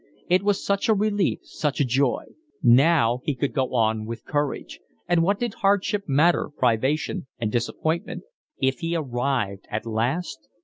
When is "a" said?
0.89-0.95, 1.79-1.85